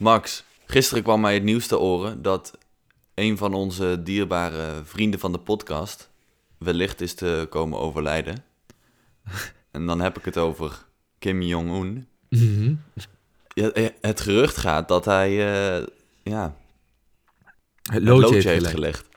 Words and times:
Max, 0.00 0.44
gisteren 0.66 1.02
kwam 1.02 1.20
mij 1.20 1.34
het 1.34 1.42
nieuws 1.42 1.66
te 1.66 1.78
oren 1.78 2.22
dat 2.22 2.58
een 3.14 3.36
van 3.36 3.54
onze 3.54 4.02
dierbare 4.02 4.84
vrienden 4.84 5.20
van 5.20 5.32
de 5.32 5.38
podcast 5.38 6.10
wellicht 6.58 7.00
is 7.00 7.14
te 7.14 7.46
komen 7.50 7.78
overlijden. 7.78 8.44
en 9.70 9.86
dan 9.86 10.00
heb 10.00 10.18
ik 10.18 10.24
het 10.24 10.36
over 10.36 10.84
Kim 11.18 11.42
Jong-un. 11.42 12.08
Mhm. 12.28 12.74
Ja, 13.48 13.70
eh, 13.70 13.88
het 14.00 14.20
gerucht 14.20 14.56
gaat 14.56 14.88
dat 14.88 15.04
hij 15.04 15.28
eh, 15.30 15.86
ja, 16.22 16.56
Het 17.82 17.94
het 17.94 18.02
loodje, 18.02 18.34
heeft 18.34 18.46
heeft 18.46 18.66
gelegd. 18.66 19.08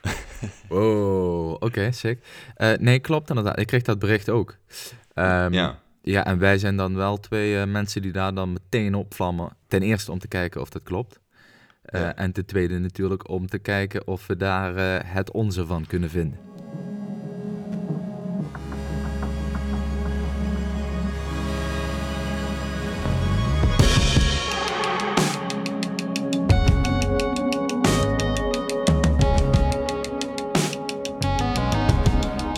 Wow, 0.69 1.63
oké, 1.63 1.91
sick. 1.91 2.25
Eh, 2.55 2.77
nee, 2.77 2.99
klopt 2.99 3.29
inderdaad. 3.29 3.59
Ik 3.59 3.67
kreeg 3.67 3.81
dat 3.81 3.99
bericht 3.99 4.29
ook. 4.29 4.55
Ehm, 5.13 5.53
ja. 5.53 5.81
Ja, 6.05 6.25
en 6.25 6.37
wij 6.39 6.57
zijn 6.57 6.77
dan 6.77 6.95
wel 6.95 7.19
twee 7.19 7.59
eh, 7.59 7.67
mensen 7.67 8.01
die 8.01 8.11
daar 8.11 8.33
dan 8.33 8.53
meteen 8.53 8.95
opvlammen. 8.95 9.49
Ten 9.67 9.81
eerste 9.81 10.11
om 10.11 10.19
te 10.19 10.27
kijken 10.27 10.61
of 10.61 10.69
dat 10.69 10.83
klopt. 10.83 11.19
Eh, 11.83 12.01
Ja. 12.01 12.15
En 12.15 12.31
ten 12.31 12.45
tweede 12.45 12.79
natuurlijk 12.79 13.29
om 13.29 13.47
te 13.47 13.57
kijken 13.59 14.07
of 14.07 14.27
we 14.27 14.37
daar 14.37 14.75
eh, 14.75 15.13
het 15.13 15.31
onze 15.31 15.65
van 15.65 15.85
kunnen 15.85 16.09
vinden. 16.09 16.39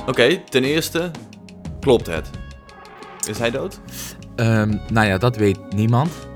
Oké, 0.07 0.37
ten 0.49 0.63
eerste, 0.63 1.11
klopt 1.79 2.07
het? 2.07 2.44
Is 3.27 3.39
hij 3.39 3.51
dood? 3.51 3.79
Ehm, 4.35 4.77
nou 4.91 5.07
ja, 5.07 5.17
dat 5.17 5.35
weet 5.35 5.73
niemand. 5.73 6.27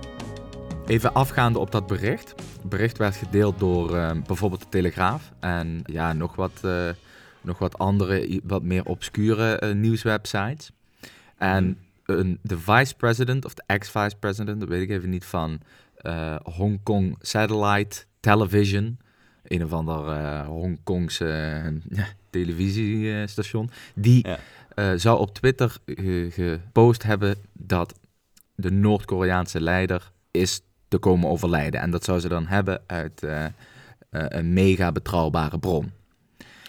Even 0.87 1.13
afgaande 1.13 1.59
op 1.59 1.71
dat 1.71 1.87
bericht. 1.87 2.29
Het 2.29 2.69
bericht 2.69 2.97
werd 2.97 3.15
gedeeld 3.15 3.59
door 3.59 3.95
ehm, 3.95 4.21
bijvoorbeeld 4.27 4.61
de 4.61 4.69
Telegraaf 4.69 5.31
en 5.39 5.81
ja, 5.85 6.13
nog 6.13 6.35
wat, 6.35 6.51
eh, 6.61 6.89
nog 7.41 7.57
wat 7.57 7.77
andere, 7.77 8.41
wat 8.43 8.63
meer 8.63 8.85
obscure 8.85 9.57
eh, 9.57 9.73
nieuwswebsites. 9.73 10.71
En 11.37 11.77
een, 12.05 12.39
de 12.41 12.59
vice-president, 12.59 13.45
of 13.45 13.53
de 13.53 13.63
ex-vice-president, 13.65 14.59
dat 14.59 14.69
weet 14.69 14.81
ik 14.81 14.89
even 14.89 15.09
niet, 15.09 15.25
van 15.25 15.59
eh 15.95 16.35
Hong 16.43 16.79
Kong 16.83 17.15
Satellite 17.19 18.03
Television, 18.19 18.99
een 19.43 19.63
of 19.63 19.73
ander 19.73 20.43
Hongkongse 20.45 21.73
televisiestation, 22.29 23.69
die 23.95 24.27
Ja. 24.27 24.39
Eh, 24.79 24.91
zou 24.95 25.19
op 25.19 25.33
Twitter 25.33 25.77
ge- 25.85 26.27
gepost 26.31 27.03
hebben 27.03 27.35
dat 27.53 27.99
de 28.55 28.71
Noord-Koreaanse 28.71 29.61
leider 29.61 30.11
is 30.31 30.61
te 30.87 30.97
komen 30.97 31.29
overlijden. 31.29 31.81
En 31.81 31.91
dat 31.91 32.03
zou 32.03 32.19
ze 32.19 32.27
dan 32.27 32.45
hebben 32.45 32.81
uit 32.87 33.23
eh, 33.23 33.45
eh, 33.45 33.51
een 34.09 34.53
mega 34.53 34.91
betrouwbare 34.91 35.59
bron. 35.59 35.91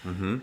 Mhm. 0.02 0.36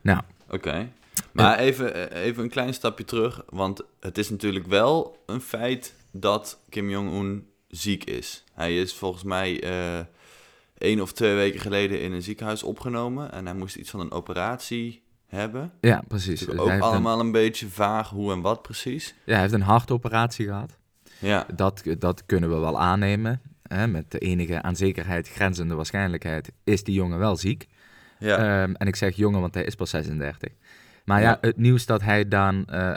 Nou, 0.00 0.20
Oké. 0.50 0.88
Maar 1.32 1.58
even, 1.58 2.12
even 2.12 2.42
een 2.42 2.50
klein 2.50 2.74
stapje 2.74 3.04
terug, 3.04 3.42
want 3.48 3.82
het 4.00 4.18
is 4.18 4.30
natuurlijk 4.30 4.66
wel 4.66 5.22
een 5.26 5.40
feit 5.40 5.94
dat 6.10 6.58
Kim 6.68 6.90
Jong-un 6.90 7.46
ziek 7.68 8.04
is. 8.04 8.44
Hij 8.52 8.80
is 8.80 8.94
volgens 8.94 9.22
mij 9.22 9.62
één 10.78 11.00
of 11.00 11.12
twee 11.12 11.34
weken 11.34 11.60
geleden 11.60 12.00
in 12.00 12.12
een 12.12 12.22
ziekenhuis 12.22 12.62
opgenomen 12.62 13.32
en 13.32 13.46
hij 13.46 13.54
moest 13.54 13.76
iets 13.76 13.90
van 13.90 14.00
een 14.00 14.12
operatie 14.12 15.02
hebben. 15.26 15.70
ja, 15.80 16.02
precies. 16.08 16.40
Dus 16.40 16.58
ook 16.58 16.68
een, 16.68 16.80
allemaal 16.80 17.20
een 17.20 17.32
beetje 17.32 17.68
vaag 17.68 18.08
hoe 18.08 18.32
en 18.32 18.40
wat 18.40 18.62
precies. 18.62 19.14
ja, 19.24 19.32
hij 19.32 19.40
heeft 19.40 19.52
een 19.54 19.60
hartoperatie 19.62 20.46
gehad. 20.46 20.76
Ja, 21.18 21.46
Dat, 21.54 21.82
dat 21.98 22.26
kunnen 22.26 22.50
we 22.50 22.56
wel 22.58 22.80
aannemen. 22.80 23.40
Hè? 23.62 23.86
Met 23.86 24.10
de 24.10 24.18
enige 24.18 24.62
aan 24.62 24.76
zekerheid 24.76 25.28
grenzende 25.28 25.74
waarschijnlijkheid 25.74 26.52
is 26.64 26.84
die 26.84 26.94
jongen 26.94 27.18
wel 27.18 27.36
ziek. 27.36 27.66
ja. 28.18 28.36
Ehm, 28.62 28.74
en 28.74 28.86
ik 28.86 28.96
zeg 28.96 29.16
jongen, 29.16 29.40
want 29.40 29.54
hij 29.54 29.64
is 29.64 29.74
pas 29.74 29.90
36. 29.90 30.52
Maar 31.04 31.20
ja, 31.20 31.28
Ja. 31.30 31.38
het 31.40 31.56
nieuws 31.56 31.86
dat 31.86 32.02
hij 32.02 32.28
dan 32.28 32.64
eh, 32.66 32.92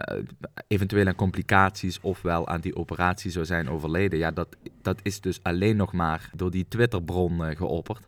eventueel 0.67 1.07
aan 1.07 1.15
complicaties 1.15 1.99
ofwel 2.01 2.47
aan 2.47 2.61
die 2.61 2.75
operatie 2.75 3.31
zou 3.31 3.45
zijn 3.45 3.69
overleden, 3.69 4.19
ja, 4.19 4.31
dat, 4.31 4.47
dat 4.81 4.99
is 5.03 5.21
dus 5.21 5.39
alleen 5.43 5.75
nog 5.75 5.93
maar 5.93 6.29
door 6.35 6.51
die 6.51 6.67
Twitterbron 6.67 7.45
eh, 7.45 7.57
geopperd. 7.57 8.07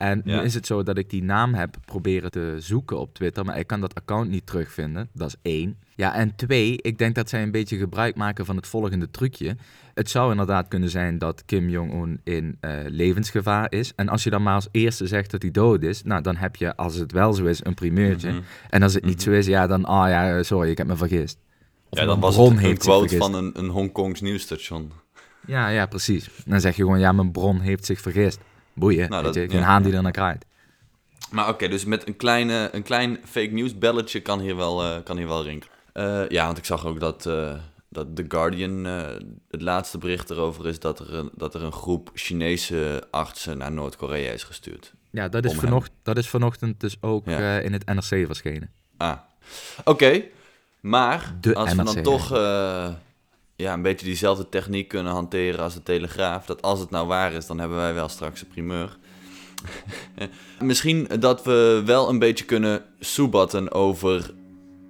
En 0.00 0.22
Ja. 0.24 0.36
nu 0.38 0.44
is 0.44 0.54
het 0.54 0.66
zo 0.66 0.82
dat 0.82 0.98
ik 0.98 1.10
die 1.10 1.22
naam 1.22 1.54
heb 1.54 1.76
proberen 1.84 2.30
te 2.30 2.56
zoeken 2.58 2.98
op 2.98 3.14
Twitter, 3.14 3.44
maar 3.44 3.58
ik 3.58 3.66
kan 3.66 3.80
dat 3.80 3.94
account 3.94 4.30
niet 4.30 4.46
terugvinden. 4.46 5.08
Dat 5.12 5.28
is 5.28 5.36
één. 5.42 5.78
Ja, 5.94 6.14
en 6.14 6.34
twee, 6.36 6.76
ik 6.82 6.98
denk 6.98 7.14
dat 7.14 7.28
zij 7.28 7.42
een 7.42 7.50
beetje 7.50 7.76
gebruik 7.78 8.16
maken 8.16 8.44
van 8.44 8.56
het 8.56 8.66
volgende 8.66 9.10
trucje. 9.10 9.56
Het 9.94 10.10
zou 10.10 10.30
inderdaad 10.30 10.68
kunnen 10.68 10.88
zijn 10.90 11.18
dat 11.18 11.42
Kim 11.44 11.68
Jong-un 11.68 12.20
in 12.24 12.56
eh, 12.60 12.72
levensgevaar 12.86 13.72
is. 13.72 13.92
En 13.96 14.08
als 14.08 14.24
je 14.24 14.30
dan 14.30 14.42
maar 14.42 14.54
als 14.54 14.68
eerste 14.70 15.06
zegt 15.06 15.30
dat 15.30 15.42
hij 15.42 15.50
dood 15.50 15.82
is, 15.82 16.02
nou 16.02 16.22
dan 16.22 16.36
heb 16.36 16.56
je, 16.56 16.76
als 16.76 16.94
het 16.94 17.12
wel 17.12 17.32
zo 17.32 17.44
is, 17.44 17.64
een 17.64 17.74
primeurtje. 17.74 18.30
Mhm. 18.30 18.40
En 18.70 18.82
als 18.82 18.94
het 18.94 19.04
niet 19.04 19.14
Mhm. 19.14 19.24
zo 19.24 19.30
is, 19.30 19.46
ja, 19.46 19.66
dan, 19.66 19.84
ah 19.84 20.08
ja, 20.08 20.42
sorry, 20.42 20.70
ik 20.70 20.78
heb 20.78 20.86
me 20.86 20.96
vergist. 20.96 21.38
Of 21.88 21.98
ja 21.98 22.04
dan 22.04 22.20
was 22.20 22.36
het 22.36 22.62
een 22.64 22.76
quote 22.78 23.16
van 23.16 23.34
een, 23.34 23.58
een 23.58 23.68
Hongkongs 23.68 24.20
nieuwsstation. 24.20 24.92
Ja, 25.46 25.68
ja, 25.68 25.86
precies. 25.86 26.28
Dan 26.46 26.60
zeg 26.60 26.76
je 26.76 26.82
gewoon, 26.82 27.00
ja, 27.00 27.12
mijn 27.12 27.30
bron 27.32 27.60
heeft 27.60 27.84
zich 27.84 28.00
vergist. 28.00 28.38
Boeien, 28.80 29.10
Nou, 29.10 29.22
dat- 29.22 29.34
je, 29.34 29.40
geen 29.48 29.58
ja, 29.58 29.64
haan 29.64 29.82
die 29.82 29.92
er 29.94 30.02
naar 30.02 30.12
kraait. 30.12 30.44
Maar 31.30 31.48
oké, 31.48 31.68
dus 31.68 31.84
met 31.84 32.06
een, 32.08 32.16
kleine, 32.16 32.68
een 32.72 32.82
klein 32.82 33.18
fake 33.24 33.50
news 33.52 33.78
belletje 33.78 34.20
kan 34.20 34.40
hier 34.40 34.56
wel, 34.56 34.82
eh, 34.82 35.02
kan 35.04 35.16
hier 35.16 35.28
wel 35.28 35.42
rinkelen. 35.44 35.74
Eh, 35.92 36.28
ja, 36.28 36.46
want 36.46 36.58
ik 36.58 36.64
zag 36.64 36.86
ook 36.86 37.00
dat, 37.00 37.26
eh, 37.26 37.54
dat 37.88 38.16
The 38.16 38.24
Guardian, 38.28 38.84
het 39.50 39.62
laatste 39.62 39.98
bericht 39.98 40.30
erover 40.30 40.66
is 40.66 40.78
dat 40.80 40.98
er, 40.98 41.14
een, 41.14 41.30
dat 41.34 41.54
er 41.54 41.62
een 41.62 41.72
groep 41.72 42.10
Chinese 42.14 43.02
artsen 43.10 43.58
naar 43.58 43.72
Noord-Korea 43.72 44.32
is 44.32 44.42
gestuurd. 44.44 44.92
Ja, 45.10 45.28
dat 45.28 45.44
is, 45.44 45.54
vanocht, 45.54 45.90
dat 46.02 46.16
is 46.16 46.28
vanochtend 46.28 46.80
dus 46.80 46.96
ook 47.00 47.26
Ja. 47.26 47.58
in 47.58 47.72
het 47.72 47.84
NRC 47.86 48.26
verschenen. 48.26 48.70
Ah, 48.96 49.16
oké. 49.84 50.22
Maar 50.80 51.34
De 51.40 51.54
als 51.54 51.74
we 51.74 51.82
NRC, 51.82 51.94
dan 51.94 52.02
toch 52.02 52.30
ja, 53.60 53.72
een 53.72 53.82
beetje 53.82 54.06
diezelfde 54.06 54.48
techniek 54.48 54.88
kunnen 54.88 55.12
hanteren 55.12 55.60
als 55.60 55.74
de 55.74 55.82
Telegraaf, 55.82 56.46
dat 56.46 56.62
als 56.62 56.80
het 56.80 56.90
nou 56.90 57.06
waar 57.06 57.32
is, 57.32 57.46
dan 57.46 57.58
hebben 57.58 57.78
wij 57.78 57.94
wel 57.94 58.08
straks 58.08 58.40
een 58.40 58.48
primeur. 58.48 58.98
Misschien 60.60 61.08
dat 61.18 61.44
we 61.44 61.82
wel 61.84 62.08
een 62.08 62.18
beetje 62.18 62.44
kunnen 62.44 62.84
soebatten 63.00 63.72
over 63.72 64.30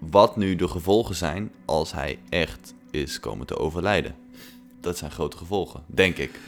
wat 0.01 0.37
nu 0.37 0.57
de 0.57 0.69
gevolgen 0.69 1.15
zijn 1.15 1.53
als 1.65 1.93
hij 1.93 2.19
echt 2.29 2.75
is 2.91 3.21
komen 3.21 3.47
te 3.47 3.59
overlijden. 3.59 4.15
Dat 4.81 4.99
zijn 4.99 5.11
grote 5.11 5.37
gevolgen, 5.37 5.83
denk 5.87 6.17
ik. 6.17 6.41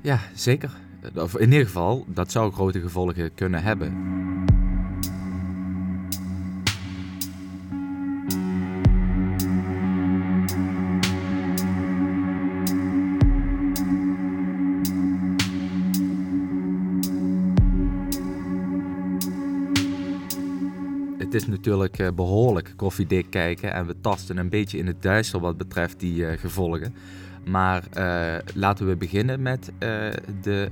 Ja, 0.00 0.20
zeker. 0.34 0.70
Of 1.14 1.36
in 1.36 1.50
ieder 1.50 1.66
geval, 1.66 2.04
dat 2.08 2.32
zou 2.32 2.52
grote 2.52 2.80
gevolgen 2.80 3.34
kunnen 3.34 3.62
hebben. 3.62 4.39
Natuurlijk 21.50 21.98
eh, 21.98 22.08
behoorlijk 22.14 22.72
koffiedik 22.76 23.26
kijken 23.30 23.72
en 23.72 23.86
we 23.86 24.00
tasten 24.00 24.36
een 24.36 24.48
beetje 24.48 24.78
in 24.78 24.86
het 24.86 25.02
duister 25.02 25.40
wat 25.40 25.56
betreft 25.56 26.00
die 26.00 26.26
eh, 26.26 26.38
gevolgen. 26.38 26.94
Maar 27.44 27.84
eh, 27.92 28.38
laten 28.54 28.86
we 28.86 28.96
beginnen 28.96 29.42
met 29.42 29.72
de 30.42 30.70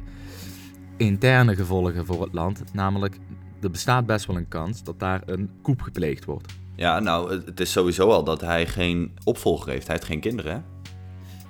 interne 0.97 1.57
gevolgen 1.57 2.07
voor 2.07 2.23
het 2.23 2.33
land. 2.33 2.63
Namelijk, 2.73 3.17
er 3.63 3.71
bestaat 3.71 4.07
best 4.07 4.27
wel 4.27 4.37
een 4.37 4.49
kans 4.49 4.83
dat 4.83 4.99
daar 4.99 5.23
een 5.27 5.51
koep 5.63 5.83
gepleegd 5.83 6.25
wordt. 6.25 6.53
Ja, 6.75 6.99
nou, 6.99 7.43
het 7.45 7.61
is 7.61 7.73
sowieso 7.73 8.11
al 8.11 8.25
dat 8.25 8.41
hij 8.41 8.67
geen 8.67 9.13
opvolger 9.25 9.71
heeft. 9.71 9.87
Hij 9.87 9.95
heeft 9.95 10.09
geen 10.09 10.21
kinderen, 10.21 10.53
hè? 10.53 10.61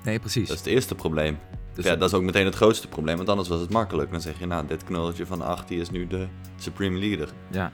Nee, 0.05 0.19
precies. 0.19 0.49
Dat 0.49 0.57
is 0.57 0.65
het 0.65 0.73
eerste 0.73 0.95
probleem. 0.95 1.39
Dus- 1.75 1.85
ja, 1.85 1.97
dat 1.97 2.09
is 2.09 2.15
ook 2.15 2.23
meteen 2.23 2.45
het 2.45 2.55
grootste 2.55 2.89
probleem, 2.89 3.17
want 3.17 3.29
anders 3.29 3.49
was 3.49 3.61
het 3.61 3.71
makkelijk. 3.71 4.11
Dan 4.11 4.21
zeg 4.21 4.39
je, 4.39 4.47
nou, 4.47 4.67
dit 4.67 4.85
knulletje 4.85 5.27
van 5.27 5.43
8, 5.43 5.69
die 5.69 5.81
is 5.81 5.91
nu 5.91 6.07
de 6.07 6.27
supreme 6.57 6.99
leader. 6.99 7.29
Ja. 7.51 7.73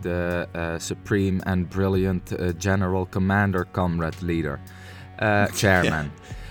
De 0.00 0.48
eh, 0.52 0.74
Supreme 0.78 1.42
and 1.44 1.68
Brilliant 1.68 2.34
eh, 2.34 2.48
General 2.58 3.08
Commander 3.08 3.66
Comrade 3.72 4.16
Leader. 4.20 4.60
Eh, 5.16 5.44
chairman. 5.62 6.10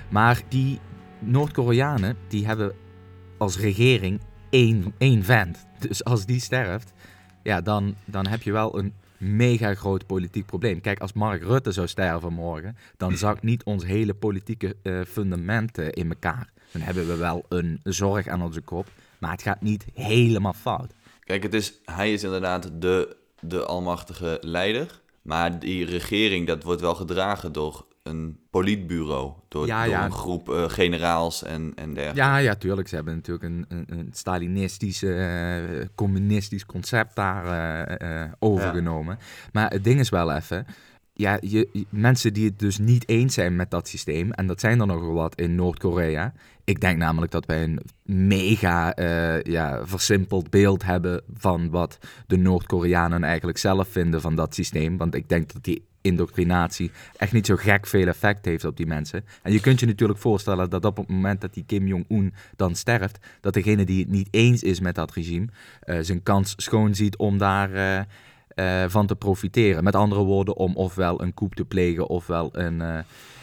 Maar 0.09 0.41
die 0.49 0.79
Noord-Koreanen, 1.19 2.17
die 2.27 2.45
hebben 2.45 2.73
als 3.37 3.59
regering 3.59 4.19
één, 4.49 4.93
één 4.97 5.23
vent. 5.23 5.67
Dus 5.79 6.03
als 6.03 6.25
die 6.25 6.39
sterft, 6.39 6.93
ja, 7.43 7.61
dan, 7.61 7.95
dan 8.05 8.27
heb 8.27 8.41
je 8.41 8.51
wel 8.51 8.79
een 8.79 8.93
mega 9.17 9.73
groot 9.73 10.05
politiek 10.05 10.45
probleem. 10.45 10.81
Kijk, 10.81 10.99
als 10.99 11.13
Mark 11.13 11.43
Rutte 11.43 11.71
zou 11.71 11.87
sterven 11.87 12.33
morgen, 12.33 12.77
dan 12.97 13.17
zakt 13.17 13.43
niet 13.43 13.63
ons 13.63 13.85
hele 13.85 14.13
politieke 14.13 14.75
fundament 15.07 15.77
in 15.77 16.09
elkaar. 16.09 16.49
Dan 16.71 16.81
hebben 16.81 17.07
we 17.07 17.15
wel 17.15 17.45
een 17.49 17.79
zorg 17.83 18.27
aan 18.27 18.41
onze 18.41 18.61
kop, 18.61 18.87
maar 19.19 19.31
het 19.31 19.41
gaat 19.41 19.61
niet 19.61 19.85
helemaal 19.93 20.53
fout. 20.53 20.93
Kijk, 21.25 21.43
het 21.43 21.53
is, 21.53 21.73
hij 21.85 22.13
is 22.13 22.23
inderdaad 22.23 22.71
de, 22.81 23.17
de 23.39 23.65
almachtige 23.65 24.37
leider. 24.41 25.01
Maar 25.21 25.59
die 25.59 25.85
regering, 25.85 26.47
dat 26.47 26.63
wordt 26.63 26.81
wel 26.81 26.95
gedragen 26.95 27.51
door 27.51 27.85
een 28.03 28.39
politbureau. 28.49 29.33
Door, 29.47 29.65
Ja, 29.67 29.83
door 29.83 29.91
ja. 29.91 30.05
een 30.05 30.11
groep 30.11 30.49
eh, 30.49 30.69
generaals 30.69 31.43
en, 31.43 31.71
en 31.75 31.93
dergelijke. 31.93 32.19
Ja, 32.29 32.37
ja, 32.37 32.55
tuurlijk. 32.55 32.87
Ze 32.87 32.95
hebben 32.95 33.15
natuurlijk 33.15 33.45
een, 33.45 33.65
een, 33.67 33.85
een 33.87 34.09
Stalinistisch, 34.11 35.03
eh, 35.03 35.57
communistisch 35.95 36.65
concept 36.65 37.15
daar 37.15 37.45
eh, 37.87 38.31
overgenomen. 38.39 39.19
Maar 39.51 39.71
het 39.71 39.83
ding 39.83 39.99
is 39.99 40.09
wel 40.09 40.31
even, 40.31 40.65
ja, 41.17 41.37
je, 41.41 41.85
mensen 41.89 42.33
die 42.33 42.45
het 42.45 42.59
dus 42.59 42.77
niet 42.77 43.09
eens 43.09 43.33
zijn 43.33 43.55
met 43.55 43.71
dat 43.71 43.87
systeem, 43.87 44.31
en 44.31 44.47
dat 44.47 44.59
zijn 44.59 44.79
er 44.79 44.87
nogal 44.87 45.13
wat 45.13 45.35
in 45.35 45.55
Noord-Korea. 45.55 46.33
Ik 46.63 46.81
denk 46.81 46.97
namelijk 46.97 47.31
dat 47.31 47.45
wij 47.45 47.63
een 47.63 47.79
mega 48.03 48.93
eh, 48.93 49.41
ja, 49.41 49.85
versimpeld 49.85 50.49
beeld 50.49 50.83
hebben 50.83 51.21
van 51.33 51.69
wat 51.69 51.99
de 52.27 52.37
Noord-Koreanen 52.37 53.23
eigenlijk 53.23 53.57
zelf 53.57 53.87
vinden 53.87 54.21
van 54.21 54.35
dat 54.35 54.55
systeem. 54.55 54.97
Want 54.97 55.15
ik 55.15 55.29
denk 55.29 55.53
dat 55.53 55.63
die 55.63 55.85
indoctrinatie 56.01 56.91
echt 57.17 57.31
niet 57.31 57.45
zo 57.45 57.55
gek 57.55 57.87
veel 57.87 58.07
effect 58.07 58.45
heeft 58.45 58.65
op 58.65 58.77
die 58.77 58.87
mensen. 58.87 59.25
En 59.41 59.51
je 59.51 59.59
kunt 59.59 59.79
je 59.79 59.85
natuurlijk 59.85 60.19
voorstellen 60.19 60.69
dat 60.69 60.85
op 60.85 60.97
het 60.97 61.07
moment 61.07 61.41
dat 61.41 61.53
die 61.53 61.65
Kim 61.65 61.87
Jong-un 61.87 62.33
dan 62.55 62.75
sterft, 62.75 63.17
dat 63.41 63.53
degene 63.53 63.85
die 63.85 63.99
het 63.99 64.09
niet 64.09 64.27
eens 64.31 64.63
is 64.63 64.79
met 64.79 64.95
dat 64.95 65.13
regime, 65.13 65.47
eh, 65.79 65.97
zijn 66.01 66.23
kans 66.23 66.53
schoon 66.57 66.95
ziet 66.95 67.17
om 67.17 67.37
daar 67.37 67.73
eh, 67.73 68.03
eh, 68.55 68.83
van 68.87 69.07
te 69.07 69.15
profiteren. 69.15 69.83
Met 69.83 69.95
andere 69.95 70.21
woorden, 70.21 70.55
om 70.55 70.75
ofwel 70.75 71.21
een 71.21 71.33
coup 71.33 71.55
te 71.55 71.65
plegen 71.65 72.07
ofwel 72.07 72.49
een, 72.51 72.81
eh, 72.81 72.99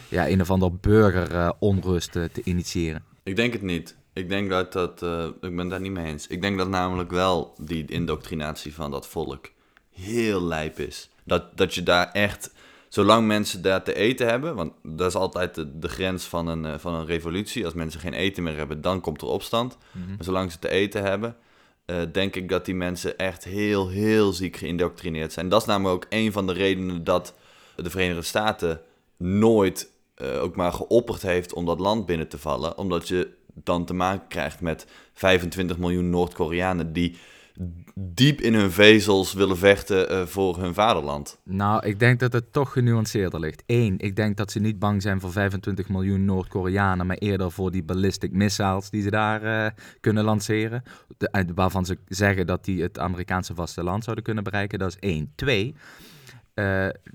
ja, 0.08 0.28
een 0.28 0.40
of 0.40 0.50
ander 0.50 0.76
burgeronrust 0.76 2.16
eh, 2.16 2.24
te 2.24 2.40
initiëren. 2.44 3.04
Ik 3.22 3.36
denk 3.36 3.52
het 3.52 3.62
niet. 3.62 3.96
Ik 4.12 4.28
denk 4.28 4.50
dat 4.50 4.72
dat... 4.72 5.02
ik 5.40 5.56
ben 5.56 5.68
daar 5.68 5.80
niet 5.80 5.92
mee 5.92 6.06
eens. 6.06 6.26
Ik 6.26 6.42
denk 6.42 6.58
dat 6.58 6.68
namelijk 6.68 7.10
wel 7.10 7.54
die 7.60 7.84
indoctrinatie 7.86 8.74
van 8.74 8.90
dat 8.90 9.06
volk 9.06 9.50
heel 9.90 10.42
lijp 10.42 10.78
is. 10.78 11.10
Dat, 11.24 11.56
dat 11.56 11.74
je 11.74 11.82
daar 11.82 12.10
echt... 12.12 12.52
Zolang 12.88 13.26
mensen 13.26 13.62
daar 13.62 13.82
te 13.82 13.94
eten 13.94 14.28
hebben... 14.28 14.54
Want 14.54 14.72
dat 14.82 15.08
is 15.08 15.14
altijd 15.14 15.54
de, 15.54 15.78
de 15.78 15.88
grens 15.88 16.24
van 16.24 16.46
een, 16.46 16.80
van 16.80 16.94
een 16.94 17.06
revolutie. 17.06 17.64
Als 17.64 17.74
mensen 17.74 18.00
geen 18.00 18.12
eten 18.12 18.42
meer 18.42 18.56
hebben, 18.56 18.80
dan 18.80 19.00
komt 19.00 19.20
er 19.20 19.26
opstand. 19.26 19.78
Maar 19.92 20.24
zolang 20.24 20.52
ze 20.52 20.58
te 20.58 20.68
eten 20.68 21.02
hebben... 21.02 21.36
eh, 21.84 22.02
denk 22.12 22.36
ik 22.36 22.48
dat 22.48 22.64
die 22.64 22.74
mensen 22.74 23.18
echt 23.18 23.44
heel, 23.44 23.88
heel 23.88 24.32
ziek 24.32 24.56
geïndoctrineerd 24.56 25.32
zijn. 25.32 25.48
Dat 25.48 25.60
is 25.60 25.66
namelijk 25.66 26.04
ook 26.04 26.10
een 26.10 26.32
van 26.32 26.46
de 26.46 26.52
redenen 26.52 27.04
dat 27.04 27.34
de 27.76 27.90
Verenigde 27.90 28.22
Staten 28.22 28.80
nooit 29.16 29.90
eh, 30.14 30.42
ook 30.42 30.56
maar 30.56 30.72
geopperd 30.72 31.22
heeft 31.22 31.52
om 31.52 31.66
dat 31.66 31.80
land 31.80 32.06
binnen 32.06 32.28
te 32.28 32.38
vallen. 32.38 32.78
Omdat 32.78 33.08
je 33.08 33.28
dan 33.54 33.84
te 33.84 33.94
maken 33.94 34.28
krijgt 34.28 34.60
met 34.60 34.86
25 35.12 35.78
miljoen 35.78 36.10
Noord-Koreanen 36.10 36.92
die 36.92 37.18
diep 37.94 38.40
in 38.40 38.54
hun 38.54 38.70
vezels 38.70 39.32
willen 39.32 39.58
vechten 39.58 40.08
eh, 40.08 40.26
voor 40.26 40.58
hun 40.58 40.74
vaderland. 40.74 41.38
Nou, 41.44 41.86
ik 41.86 41.98
denk 41.98 42.20
dat 42.20 42.32
het 42.32 42.52
toch 42.52 42.72
genuanceerder 42.72 43.40
ligt. 43.40 43.62
Eén, 43.66 43.94
ik 43.98 44.16
denk 44.16 44.36
dat 44.36 44.50
ze 44.50 44.58
niet 44.58 44.78
bang 44.78 45.02
zijn 45.02 45.20
voor 45.20 45.32
25 45.32 45.88
miljoen 45.88 46.24
Noord-Koreanen, 46.24 47.06
maar 47.06 47.16
eerder 47.16 47.50
voor 47.50 47.70
die 47.70 47.82
ballistic 47.82 48.32
missiles 48.32 48.90
die 48.90 49.02
ze 49.02 49.10
daar 49.10 49.42
eh, 49.42 49.70
kunnen 50.00 50.24
lanceren. 50.24 50.82
Eh, 51.18 51.42
waarvan 51.54 51.84
ze 51.84 51.98
zeggen 52.08 52.46
dat 52.46 52.64
die 52.64 52.82
het 52.82 52.98
Amerikaanse 52.98 53.54
vasteland 53.54 54.04
zouden 54.04 54.24
kunnen 54.24 54.44
bereiken. 54.44 54.78
Dat 54.78 54.88
is 54.88 54.98
één. 54.98 55.32
Twee, 55.34 55.74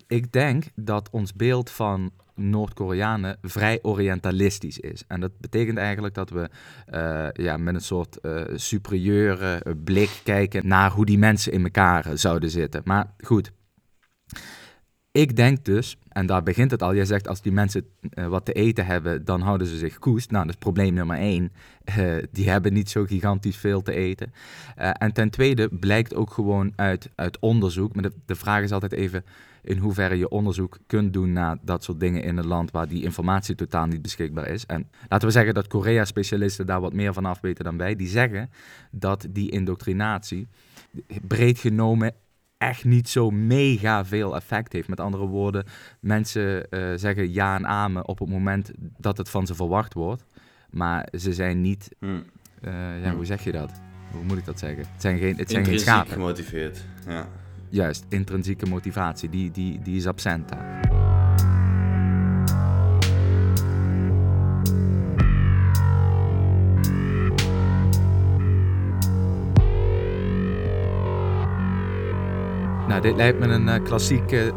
ik 0.08 0.32
denk 0.32 0.64
dat 0.76 1.10
ons 1.12 1.34
beeld 1.34 1.70
van 1.70 2.12
Noord-Koreanen 2.38 3.38
vrij 3.42 3.80
orientalistisch 3.82 4.80
is. 4.80 5.04
En 5.08 5.20
dat 5.20 5.40
betekent 5.40 5.78
eigenlijk 5.78 6.14
dat 6.14 6.30
we 6.30 6.50
eh, 6.86 7.28
ja, 7.46 7.58
met 7.58 7.76
een 7.76 7.82
soort 7.82 8.20
eh, 8.20 8.42
superieure 8.56 9.54
eh, 9.56 9.74
blik 9.84 10.22
kijken 10.24 10.68
naar 10.68 10.92
hoe 10.92 11.06
die 11.06 11.18
mensen 11.18 11.52
in 11.52 11.64
elkaar 11.64 12.06
zouden 12.14 12.50
zitten. 12.50 12.82
Maar 12.86 13.14
goed, 13.18 13.52
ik 15.12 15.36
denk 15.36 15.66
dus, 15.66 15.98
en 16.10 16.26
daar 16.26 16.44
begint 16.44 16.72
het 16.72 16.84
al, 16.84 16.96
jij 16.96 17.06
zegt 17.06 17.28
als 17.28 17.42
die 17.42 17.52
mensen 17.52 17.86
wat 18.30 18.46
te 18.46 18.54
eten 18.54 18.86
hebben, 18.86 19.26
dan 19.26 19.42
houden 19.42 19.68
ze 19.68 19.78
zich 19.78 20.00
koest. 20.00 20.32
Nou, 20.32 20.46
dat 20.46 20.54
is 20.54 20.60
probleem 20.60 20.94
nummer 20.94 21.18
één. 21.18 21.52
Die 22.32 22.50
hebben 22.50 22.74
niet 22.74 22.90
zo 22.90 23.06
gigantisch 23.06 23.58
veel 23.58 23.82
te 23.82 23.94
eten. 23.94 24.34
En 24.76 25.14
ten 25.14 25.30
tweede 25.30 25.70
blijkt 25.70 26.16
ook 26.16 26.32
gewoon 26.32 26.74
uit, 26.76 27.10
uit 27.16 27.40
onderzoek, 27.40 27.96
maar 27.96 28.10
de 28.26 28.36
vraag 28.36 28.64
is 28.64 28.72
altijd 28.72 28.92
even 28.92 29.24
in 29.68 29.78
hoeverre 29.78 30.18
je 30.18 30.30
onderzoek 30.30 30.78
kunt 30.88 31.14
doen 31.14 31.32
naar 31.34 31.58
dat 31.62 31.84
soort 31.84 32.00
dingen 32.00 32.24
in 32.24 32.38
een 32.38 32.48
land 32.48 32.72
waar 32.72 32.88
die 32.88 33.04
informatie 33.04 33.56
totaal 33.56 33.86
niet 33.86 34.02
beschikbaar 34.02 34.48
is. 34.48 34.66
En 34.66 34.90
laten 35.08 35.28
we 35.28 35.34
zeggen 35.34 35.54
dat 35.54 35.68
Korea-specialisten 35.68 36.66
daar 36.66 36.82
wat 36.82 36.94
meer 36.94 37.14
van 37.14 37.26
af 37.26 37.40
weten 37.42 37.64
dan 37.64 37.78
wij. 37.78 37.96
Die 37.96 38.08
zeggen 38.08 38.50
dat 38.92 39.28
die 39.30 39.52
indoctrinatie 39.52 40.48
breed 41.28 41.60
genomen 41.60 42.14
echt 42.58 42.84
niet 42.86 43.10
zo 43.10 43.30
mega 43.32 44.06
veel 44.06 44.36
effect 44.36 44.74
heeft. 44.74 44.88
Met 44.88 45.00
andere 45.00 45.26
woorden, 45.26 45.66
mensen 46.00 46.70
eh, 46.70 46.92
zeggen 46.96 47.34
ja 47.34 47.56
en 47.56 47.68
amen 47.68 48.08
op 48.08 48.20
het 48.20 48.30
moment 48.30 48.72
dat 48.98 49.18
het 49.18 49.30
van 49.30 49.48
ze 49.48 49.56
verwacht 49.56 49.94
wordt. 49.94 50.26
Maar 50.70 51.08
ze 51.18 51.34
zijn 51.34 51.62
niet, 51.62 51.90
Hm. 52.00 52.06
eh, 52.62 53.04
ja, 53.04 53.16
hoe 53.16 53.26
zeg 53.26 53.44
je 53.44 53.52
dat? 53.52 53.72
Hoe 54.12 54.24
moet 54.24 54.38
ik 54.38 54.46
dat 54.46 54.60
zeggen? 54.60 54.86
Het 54.92 55.02
zijn 55.02 55.18
geen, 55.18 55.38
het 55.38 55.50
zijn 55.50 55.66
geen 55.66 55.80
schapen. 55.80 56.12
gemotiveerd. 56.14 56.86
Ja. 57.08 57.28
Juist, 57.70 58.06
intrinsieke 58.10 58.66
motivatie, 58.66 59.30
die, 59.30 59.52
die, 59.52 59.80
die 59.84 59.96
is 59.96 60.08
absent 60.08 60.50
daar. 60.50 60.78
Nou, 72.88 73.02
dit 73.02 73.16
lijkt 73.16 73.40
me 73.40 73.48
een 73.48 73.70
eh, 73.70 73.84
klassiek 73.84 74.32
eh, 74.32 74.54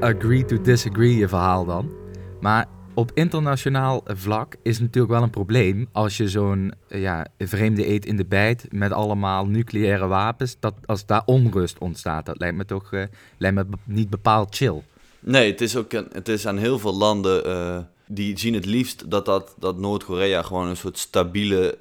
agree 0.00 0.44
to 0.44 0.60
disagree 0.60 1.28
verhaal 1.28 1.64
dan. 1.64 1.90
Maar 2.40 2.66
op 2.94 3.10
internationaal 3.14 4.02
vlak 4.04 4.54
is 4.62 4.80
natuurlijk 4.80 5.12
wel 5.12 5.22
een 5.22 5.30
probleem 5.30 5.88
als 5.92 6.16
je 6.16 6.28
zo'n 6.28 6.72
eh, 6.88 7.00
ja, 7.00 7.26
vreemde 7.38 7.88
eet 7.88 8.06
in 8.06 8.16
de 8.16 8.24
bijt 8.24 8.66
met 8.70 8.92
allemaal 8.92 9.46
nucleaire 9.46 10.06
wapens, 10.06 10.56
dat 10.60 10.74
als 10.86 11.06
daar 11.06 11.22
onrust 11.26 11.78
ontstaat, 11.78 12.26
dat 12.26 12.38
lijkt 12.38 12.56
me 12.56 12.64
toch 12.64 12.92
eh, 12.92 13.04
lijkt 13.38 13.56
me 13.56 13.64
niet 13.84 14.10
bepaald 14.10 14.54
chill. 14.56 14.82
Nee, 15.20 15.50
het 15.50 15.60
is 15.60 15.76
ook 15.76 15.92
een- 15.92 16.08
het 16.12 16.28
is 16.28 16.46
aan 16.46 16.58
heel 16.58 16.78
veel 16.78 16.94
landen 16.96 17.44
eh, 17.44 17.78
die 18.06 18.38
zien 18.38 18.54
het 18.54 18.64
liefst 18.66 19.10
dat, 19.10 19.24
dat, 19.26 19.54
dat 19.58 19.78
Noord-Korea 19.78 20.42
gewoon 20.42 20.68
een 20.68 20.76
soort 20.76 20.98
stabiele 20.98 21.74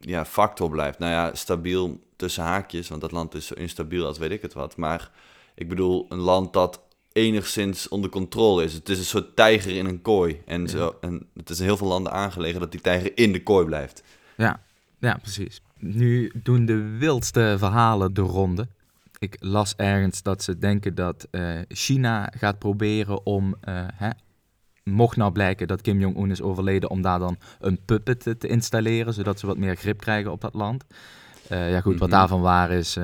ja, 0.00 0.24
factor 0.24 0.70
blijft. 0.70 0.98
Nou 0.98 1.12
ja, 1.12 1.34
stabiel 1.34 2.00
tussen 2.16 2.42
haakjes, 2.44 2.88
want 2.88 3.00
dat 3.00 3.12
land 3.12 3.34
is 3.34 3.46
zo 3.46 3.54
instabiel 3.54 4.06
als 4.06 4.18
weet 4.18 4.30
ik 4.30 4.42
het 4.42 4.52
wat. 4.52 4.76
Maar 4.76 5.10
ik 5.54 5.68
bedoel, 5.68 6.06
een 6.08 6.18
land 6.18 6.52
dat 6.52 6.80
enigszins 7.12 7.88
onder 7.88 8.10
controle 8.10 8.64
is. 8.64 8.72
Het 8.72 8.88
is 8.88 8.98
een 8.98 9.04
soort 9.04 9.36
tijger 9.36 9.76
in 9.76 9.86
een 9.86 10.02
kooi. 10.02 10.42
En, 10.46 10.68
zo, 10.68 10.96
en 11.00 11.26
het 11.36 11.50
is 11.50 11.58
in 11.58 11.64
heel 11.64 11.76
veel 11.76 11.86
landen 11.86 12.12
aangelegen 12.12 12.60
dat 12.60 12.70
die 12.72 12.80
tijger 12.80 13.16
in 13.16 13.32
de 13.32 13.42
kooi 13.42 13.66
blijft. 13.66 14.02
Ja, 14.36 14.60
ja, 14.98 15.18
precies. 15.22 15.62
Nu 15.78 16.32
doen 16.42 16.64
de 16.66 16.96
wildste 16.98 17.54
verhalen 17.58 18.14
de 18.14 18.20
ronde. 18.20 18.68
Ik 19.18 19.36
las 19.40 19.74
ergens 19.76 20.22
dat 20.22 20.42
ze 20.42 20.58
denken 20.58 20.94
dat 20.94 21.26
eh, 21.30 21.58
China 21.68 22.32
gaat 22.38 22.58
proberen 22.58 23.26
om, 23.26 23.54
eh, 23.60 23.84
hè, 23.94 24.10
mocht 24.84 25.16
nou 25.16 25.32
blijken 25.32 25.66
dat 25.68 25.80
Kim 25.80 26.00
Jong-un 26.00 26.30
is 26.30 26.42
overleden, 26.42 26.90
om 26.90 27.02
daar 27.02 27.18
dan 27.18 27.36
een 27.60 27.84
puppet 27.84 28.20
te- 28.38 28.48
installeren, 28.48 29.14
zodat 29.14 29.38
ze 29.38 29.46
wat 29.46 29.56
meer 29.58 29.76
grip 29.76 30.00
krijgen 30.00 30.32
op 30.32 30.40
dat 30.40 30.54
land. 30.54 30.84
Eh, 31.48 31.70
ja 31.70 31.80
goed, 31.80 31.98
wat 31.98 32.08
Mhm. 32.08 32.18
daarvan 32.18 32.40
waar 32.40 32.70
is, 32.70 32.96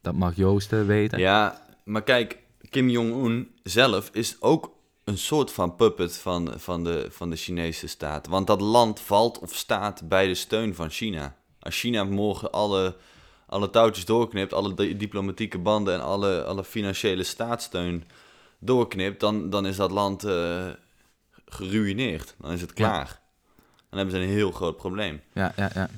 dat 0.00 0.14
mag 0.14 0.36
Joost 0.36 0.70
weten. 0.70 1.18
Ja, 1.18 1.62
maar 1.84 2.02
kijk, 2.02 2.38
Kim 2.74 2.88
Jong-un 2.88 3.50
zelf 3.62 4.08
is 4.12 4.36
ook 4.40 4.72
een 5.04 5.18
soort 5.18 5.52
van 5.52 5.76
puppet 5.76 6.16
van, 6.16 6.52
van, 6.56 6.84
de, 6.84 7.06
van 7.10 7.30
de 7.30 7.36
Chinese 7.36 7.86
staat. 7.86 8.26
Want 8.26 8.46
dat 8.46 8.60
land 8.60 9.00
valt 9.00 9.38
of 9.38 9.54
staat 9.54 10.08
bij 10.08 10.26
de 10.26 10.34
steun 10.34 10.74
van 10.74 10.90
China. 10.90 11.34
Als 11.58 11.78
China 11.80 12.04
morgen 12.04 12.50
alle, 12.52 12.96
alle 13.46 13.70
touwtjes 13.70 14.04
doorknipt, 14.04 14.52
alle 14.52 14.74
di- 14.74 14.96
diplomatieke 14.96 15.58
banden 15.58 15.94
en 15.94 16.00
alle, 16.02 16.44
alle 16.44 16.64
financiële 16.64 17.22
staatssteun 17.24 18.04
doorknipt, 18.58 19.20
dan, 19.20 19.50
dan 19.50 19.66
is 19.66 19.76
dat 19.76 19.90
land 19.90 20.24
eh, 20.24 20.66
geruineerd. 21.46 22.34
Dan 22.40 22.52
is 22.52 22.60
het 22.60 22.72
klaar. 22.72 23.20
Dan 23.90 23.98
hebben 23.98 24.14
ze 24.14 24.22
een 24.22 24.32
heel 24.34 24.50
groot 24.50 24.76
probleem. 24.76 25.20
Ja, 25.32 25.52
ja, 25.56 25.70
ja. 25.74 25.88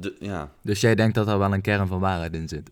De- 0.00 0.16
ja. 0.20 0.52
Dus 0.62 0.80
jij 0.80 0.94
denkt 0.94 1.14
dat 1.14 1.28
er 1.28 1.38
wel 1.38 1.52
een 1.52 1.60
kern 1.60 1.86
van 1.86 2.00
waarheid 2.00 2.32
in 2.34 2.48
zit? 2.48 2.70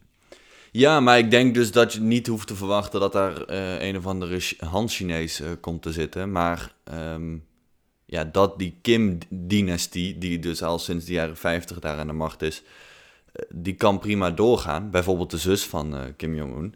Ja, 0.77 1.01
maar 1.01 1.19
ik 1.19 1.31
denk 1.31 1.55
dus 1.55 1.73
dat 1.73 1.93
je 1.93 2.01
niet 2.01 2.27
hoeft 2.27 2.47
te 2.47 2.55
verwachten 2.55 3.01
dat 3.01 3.13
daar 3.13 3.43
eh, 3.43 3.87
een 3.89 3.97
of 3.97 4.07
andere 4.07 4.39
Ch- 4.41 4.61
Han-Chinees 4.61 5.41
eh, 5.41 5.51
komt 5.61 5.83
te 5.83 5.93
zitten. 5.93 6.33
Maar 6.33 6.75
ehm, 6.85 7.37
ja, 8.05 8.25
dat 8.25 8.59
die 8.59 8.79
Kim-dynastie, 8.83 10.19
die 10.19 10.39
dus 10.39 10.63
al 10.63 10.79
sinds 10.79 11.05
de 11.05 11.13
jaren 11.13 11.37
50 11.37 11.79
daar 11.79 11.99
aan 11.99 12.07
de 12.07 12.13
macht 12.13 12.43
is, 12.43 12.63
eh, 13.33 13.43
die 13.55 13.75
kan 13.75 13.99
prima 13.99 14.31
doorgaan. 14.31 14.91
Bijvoorbeeld 14.91 15.31
de 15.31 15.39
zus 15.39 15.67
van 15.67 16.15
Kim 16.17 16.35
Jong-un. 16.35 16.75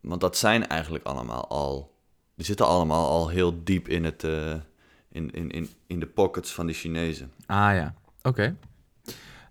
Want 0.00 0.20
dat 0.20 0.36
zijn 0.36 0.66
eigenlijk 0.68 1.04
allemaal 1.04 1.48
al, 1.48 1.94
die 2.34 2.46
zitten 2.46 2.66
allemaal 2.66 3.08
al 3.08 3.28
heel 3.28 3.64
diep 3.64 3.88
in, 3.88 4.04
het, 4.04 4.22
in, 5.12 5.30
in, 5.30 5.50
in, 5.50 5.68
in 5.86 6.00
de 6.00 6.06
pockets 6.06 6.50
van 6.52 6.66
de 6.66 6.72
Chinezen. 6.72 7.32
Ah 7.46 7.74
ja, 7.74 7.94
oké. 8.22 8.56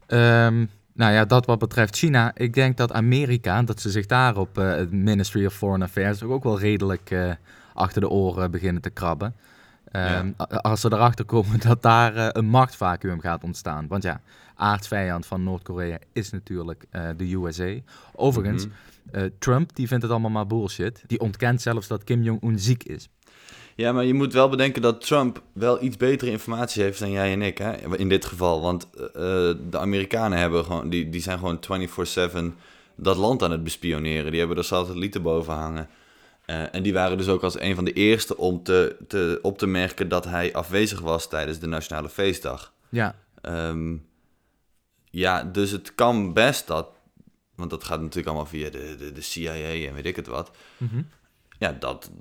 Ehm, 0.07 0.65
nou 0.99 1.13
ja, 1.13 1.25
dat 1.25 1.45
wat 1.45 1.59
betreft 1.59 1.97
China. 1.97 2.31
Ik 2.35 2.53
denk 2.53 2.77
dat 2.77 2.91
Amerika, 2.91 3.61
dat 3.63 3.81
ze 3.81 3.89
zich 3.89 4.05
daar 4.05 4.37
op 4.37 4.57
eh, 4.57 4.69
het 4.69 4.91
Ministry 4.91 5.45
of 5.45 5.53
Foreign 5.53 5.83
Affairs 5.83 6.23
ook 6.23 6.43
wel 6.43 6.59
redelijk 6.59 7.11
eh, 7.11 7.31
achter 7.73 8.01
de 8.01 8.09
oren 8.09 8.51
beginnen 8.51 8.81
te 8.81 8.89
krabben. 8.89 9.35
Ehm, 9.91 10.31
als 10.37 10.81
ze 10.81 10.93
erachter 10.93 11.25
komen 11.25 11.59
dat 11.67 11.81
daar 11.81 12.15
uh, 12.15 12.27
een 12.31 12.45
machtvacuum 12.45 13.19
gaat 13.19 13.43
ontstaan. 13.43 13.87
Want 13.87 14.03
ja, 14.03 14.21
aardsvijand 14.55 15.25
van 15.25 15.43
Noord-Korea 15.43 15.97
is 16.13 16.31
natuurlijk 16.31 16.85
de 17.17 17.33
USA. 17.33 17.75
Overigens, 18.13 18.65
mm 18.65 18.71
Trump 19.39 19.75
die 19.75 19.87
vindt 19.87 20.03
het 20.03 20.11
allemaal 20.11 20.31
maar 20.31 20.47
bullshit. 20.47 21.03
Die 21.07 21.19
ontkent 21.19 21.61
zelfs 21.61 21.87
dat 21.87 22.03
Kim 22.03 22.23
Jong-un 22.23 22.59
ziek 22.59 22.83
is. 22.83 23.09
Ja, 23.79 23.91
maar 23.91 24.05
je 24.05 24.13
moet 24.13 24.33
wel 24.33 24.49
bedenken 24.49 24.81
dat 24.81 25.05
Trump 25.05 25.41
wel 25.53 25.83
iets 25.83 25.97
betere 25.97 26.31
informatie 26.31 26.83
heeft 26.83 26.99
dan 26.99 27.11
jij 27.11 27.31
en 27.31 27.41
ik, 27.41 27.57
hè? 27.57 27.97
in 27.97 28.09
dit 28.09 28.25
geval. 28.25 28.61
Want 28.61 28.87
de 29.69 29.77
Amerikanen 29.77 30.37
hebben 30.37 30.65
gewoon, 30.65 30.89
die, 30.89 31.09
die 31.09 31.21
zijn 31.21 31.39
gewoon 31.39 31.59
24-7 32.53 32.55
dat 32.95 33.17
land 33.17 33.43
aan 33.43 33.51
het 33.51 33.63
bespioneren. 33.63 34.31
Die 34.31 34.39
hebben 34.39 34.57
er 34.57 34.63
satellieten 34.63 35.21
boven 35.21 35.53
hangen. 35.53 35.89
Uh, 36.45 36.75
en 36.75 36.83
die 36.83 36.93
waren 36.93 37.17
dus 37.17 37.27
ook 37.27 37.43
als 37.43 37.59
een 37.59 37.75
van 37.75 37.85
de 37.85 37.93
eerste 37.93 38.37
om 38.37 38.63
te, 38.63 38.95
te, 39.07 39.39
op 39.41 39.57
te 39.57 39.67
merken 39.67 40.07
dat 40.07 40.25
hij 40.25 40.53
afwezig 40.53 40.99
was 40.99 41.29
tijdens 41.29 41.59
de 41.59 41.67
Nationale 41.67 42.09
Feestdag. 42.09 42.73
Ja. 42.89 43.15
Um, 43.41 44.05
ja, 45.09 45.43
dus 45.43 45.71
het 45.71 45.95
kan 45.95 46.33
best 46.33 46.67
dat, 46.67 46.89
want 47.55 47.69
dat 47.69 47.83
gaat 47.83 47.99
natuurlijk 47.99 48.27
allemaal 48.27 48.45
via 48.45 48.69
de, 48.69 48.95
de, 48.99 49.11
de 49.11 49.21
CIA 49.21 49.87
en 49.87 49.93
weet 49.93 50.05
ik 50.05 50.15
het 50.15 50.27
wat. 50.27 50.51
Mm 50.77 50.89
-hmm. 50.91 51.07
Ja, 51.59 51.71
dat, 51.71 52.11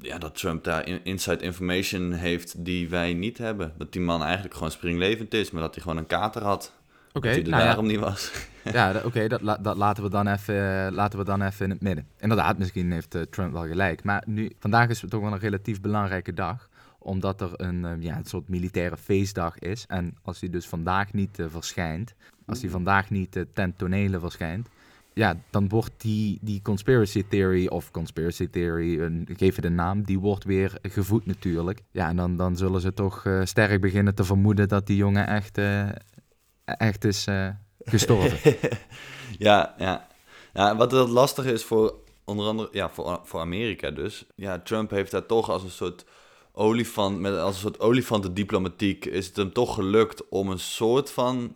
ja, 0.00 0.18
dat 0.18 0.34
Trump 0.34 0.64
daar 0.64 0.88
inside 1.02 1.44
information 1.44 2.12
heeft 2.12 2.64
die 2.64 2.88
wij 2.88 3.14
niet 3.14 3.38
hebben. 3.38 3.72
Dat 3.78 3.92
die 3.92 4.00
man 4.00 4.22
eigenlijk 4.22 4.54
gewoon 4.54 4.70
springlevend 4.70 5.34
is, 5.34 5.50
maar 5.50 5.62
dat 5.62 5.74
hij 5.74 5.82
gewoon 5.82 5.98
een 5.98 6.06
kater 6.06 6.42
had. 6.42 6.72
Oké, 7.12 7.28
okay, 7.28 7.40
nou 7.40 7.62
daarom 7.62 7.84
ja. 7.84 7.90
niet 7.90 8.00
was. 8.00 8.30
Ja, 8.72 9.02
oké, 9.04 9.28
dat, 9.28 9.40
dat, 9.60 9.76
laten, 9.76 10.02
we 10.02 10.10
dan 10.10 10.28
even, 10.28 10.92
laten 10.94 11.18
we 11.18 11.24
dan 11.24 11.42
even 11.42 11.64
in 11.64 11.70
het 11.70 11.80
midden. 11.80 12.06
Inderdaad, 12.18 12.58
misschien 12.58 12.92
heeft 12.92 13.14
uh, 13.14 13.22
Trump 13.22 13.52
wel 13.52 13.66
gelijk. 13.66 14.04
Maar 14.04 14.22
nu, 14.26 14.52
vandaag 14.58 14.88
is 14.88 15.00
het 15.00 15.10
toch 15.10 15.20
wel 15.20 15.32
een 15.32 15.38
relatief 15.38 15.80
belangrijke 15.80 16.32
dag. 16.34 16.68
Omdat 16.98 17.40
er 17.40 17.50
een, 17.56 17.84
uh, 17.84 17.90
ja, 17.98 18.16
een 18.16 18.24
soort 18.24 18.48
militaire 18.48 18.96
feestdag 18.96 19.58
is. 19.58 19.84
En 19.86 20.16
als 20.22 20.38
die 20.38 20.50
dus 20.50 20.66
vandaag 20.66 21.12
niet 21.12 21.38
uh, 21.38 21.46
verschijnt, 21.48 22.14
als 22.46 22.60
die 22.60 22.70
vandaag 22.70 23.10
niet 23.10 23.46
ten 23.52 23.76
tonele 23.76 24.20
verschijnt, 24.20 24.68
ja, 25.16 25.40
dan 25.50 25.68
wordt 25.68 25.90
die, 25.96 26.38
die 26.42 26.62
conspiracy 26.62 27.24
theory 27.28 27.66
of 27.66 27.90
conspiracy 27.90 28.48
theory, 28.48 29.24
geef 29.36 29.54
je 29.54 29.60
de 29.60 29.68
naam, 29.68 30.02
die 30.02 30.18
wordt 30.18 30.44
weer 30.44 30.78
gevoed 30.82 31.26
natuurlijk. 31.26 31.82
Ja, 31.90 32.08
en 32.08 32.16
dan, 32.16 32.36
dan 32.36 32.56
zullen 32.56 32.80
ze 32.80 32.94
toch 32.94 33.24
sterk 33.44 33.80
beginnen 33.80 34.14
te 34.14 34.24
vermoeden 34.24 34.68
dat 34.68 34.86
die 34.86 34.96
jongen 34.96 35.26
echt, 35.26 35.58
echt 36.64 37.04
is 37.04 37.26
gestorven. 37.84 38.56
ja, 39.38 39.74
ja. 39.78 40.06
ja, 40.54 40.76
wat 40.76 40.92
het 40.92 41.08
lastig 41.08 41.44
is 41.44 41.64
voor 41.64 41.94
onder 42.24 42.46
andere 42.46 42.68
ja, 42.72 42.88
voor, 42.90 43.20
voor 43.24 43.40
Amerika 43.40 43.90
dus. 43.90 44.26
Ja, 44.34 44.58
Trump 44.58 44.90
heeft 44.90 45.10
daar 45.10 45.26
toch 45.26 45.50
als 45.50 45.62
een 45.62 45.70
soort 45.70 46.04
olifant, 46.52 47.20
met 47.20 47.38
als 47.38 47.54
een 47.54 47.60
soort 47.60 47.80
olifantendiplomatiek, 47.80 49.04
is 49.04 49.26
het 49.26 49.36
hem 49.36 49.52
toch 49.52 49.74
gelukt 49.74 50.28
om 50.28 50.50
een 50.50 50.58
soort 50.58 51.10
van 51.10 51.54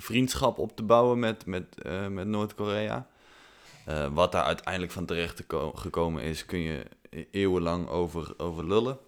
vriendschap 0.00 0.58
op 0.58 0.76
te 0.76 0.82
bouwen 0.82 1.18
met, 1.18 1.46
met, 1.46 1.64
uh, 1.86 2.06
met 2.06 2.26
Noord-Korea. 2.26 3.06
Uh, 3.88 4.06
wat 4.12 4.32
daar 4.32 4.44
uiteindelijk 4.44 4.92
van 4.92 5.04
terecht 5.04 5.42
gekomen 5.74 6.22
is, 6.22 6.46
kun 6.46 6.58
je 6.58 6.84
e-, 7.10 7.24
eeuwenlang 7.30 7.88
over, 7.88 8.34
over 8.36 8.66
lullen. 8.66 8.98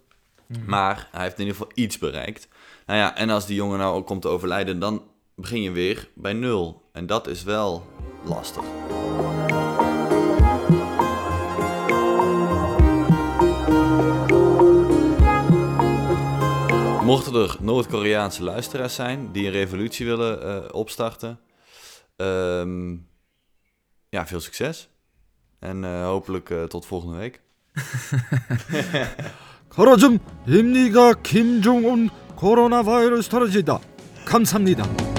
Mhm. 0.45 0.69
Maar 0.69 1.07
hij 1.11 1.23
heeft 1.23 1.39
in 1.39 1.45
ieder 1.45 1.57
geval 1.57 1.71
iets 1.75 1.97
bereikt. 1.97 2.47
Nou 2.85 2.99
ja, 2.99 3.15
en 3.15 3.29
als 3.29 3.45
die 3.45 3.55
jongen 3.55 3.79
nou 3.79 3.95
ook 3.95 4.05
komt 4.05 4.21
te 4.21 4.27
overlijden, 4.27 4.79
dan 4.79 5.03
begin 5.35 5.61
je 5.61 5.71
weer 5.71 6.09
bij 6.13 6.33
nul. 6.33 6.89
En 6.91 7.05
dat 7.05 7.27
is 7.27 7.43
wel 7.43 7.85
lastig. 8.23 8.63
Mochten 17.04 17.34
er 17.34 17.56
Noord-Koreaanse 17.60 18.42
luisteraars 18.42 18.94
zijn 18.94 19.32
die 19.32 19.46
een 19.46 19.52
revolutie 19.52 20.06
willen 20.06 20.46
uh, 20.46 20.68
opstarten, 20.72 21.40
um, 22.16 23.08
ja, 24.08 24.26
veel 24.26 24.40
succes. 24.40 24.88
En 25.58 25.82
uh, 25.82 26.04
hopelijk 26.04 26.50
uh, 26.50 26.62
tot 26.62 26.86
volgende 26.86 27.16
week. 27.16 27.40
가라즘 29.68 30.18
임니가 30.46 31.14
김종은 31.22 32.10
코로나 32.34 32.82
바이러스 32.82 33.28
떨어지다. 33.28 33.80
감사합니다. 34.24 35.11